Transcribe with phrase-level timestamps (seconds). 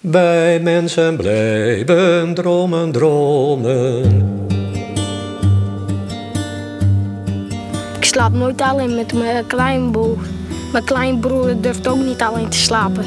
[0.00, 4.02] Wij mensen blijven dromen, dromen.
[7.96, 10.18] Ik slaap nooit alleen met mijn kleinbroer.
[10.72, 13.04] Mijn kleinbroer durft ook niet alleen te slapen.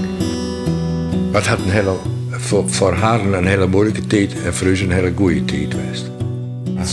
[1.32, 1.96] Het had een hele,
[2.30, 6.06] voor, voor haar een hele moeilijke tijd en voor ons een hele goede tijd geweest.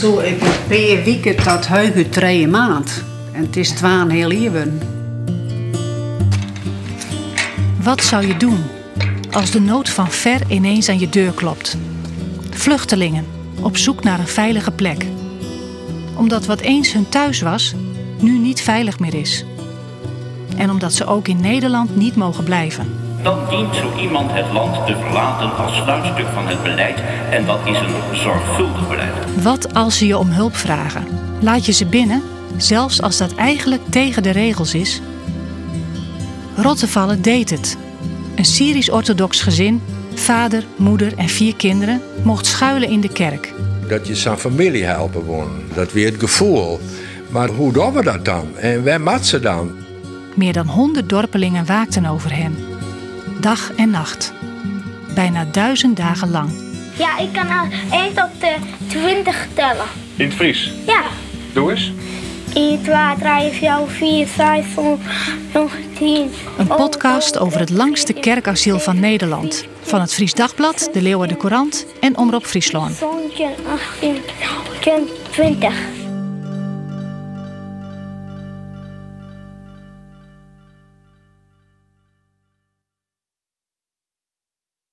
[0.00, 3.04] Zo, ik heb per week tot heugen drie maand.
[3.32, 4.80] En het is twaalf heel even.
[7.82, 8.76] Wat zou je doen
[9.30, 11.76] als de nood van ver ineens aan je deur klopt?
[12.50, 13.26] Vluchtelingen
[13.62, 15.06] op zoek naar een veilige plek.
[16.14, 17.74] Omdat wat eens hun thuis was,
[18.20, 19.44] nu niet veilig meer is.
[20.56, 22.86] En omdat ze ook in Nederland niet mogen blijven.
[23.22, 27.00] Dan dient zo iemand het land te verlaten als sluitstuk van het beleid.
[27.30, 29.42] En dat is een zorgvuldig beleid.
[29.42, 31.06] Wat als ze je om hulp vragen?
[31.40, 32.22] Laat je ze binnen,
[32.56, 35.00] zelfs als dat eigenlijk tegen de regels is?
[36.56, 37.76] Rottevallen deed het.
[38.38, 39.82] Een Syrisch-orthodox gezin,
[40.14, 43.52] vader, moeder en vier kinderen, mocht schuilen in de kerk.
[43.88, 45.62] Dat je zijn familie helpen wonen.
[45.74, 46.80] Dat weer het gevoel.
[47.30, 48.56] Maar hoe doen we dat dan?
[48.56, 49.76] En waar maakt ze dan?
[50.34, 52.56] Meer dan honderd dorpelingen waakten over hen.
[53.40, 54.32] Dag en nacht.
[55.14, 56.50] Bijna duizend dagen lang.
[56.98, 58.48] Ja, ik kan al 1 tot uh,
[58.86, 59.86] 20 tellen.
[60.16, 60.72] In het Fries.
[60.86, 61.02] Ja.
[61.52, 61.92] Doe eens.
[62.54, 64.66] 1, 2, 3, 4, 4, 5,
[65.52, 65.87] 6, 10.
[66.00, 69.64] Een podcast over het langste kerkasiel van Nederland.
[69.80, 72.94] Van het Fries Dagblad, de Leeuwarden Courant en Omroep Friesland.
[72.94, 74.20] 17,
[74.76, 75.97] 18, 20.